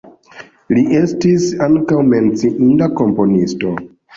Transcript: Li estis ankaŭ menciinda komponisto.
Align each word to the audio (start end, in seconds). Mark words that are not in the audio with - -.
Li 0.77 0.85
estis 0.99 1.45
ankaŭ 1.67 2.01
menciinda 2.15 2.89
komponisto. 3.03 3.79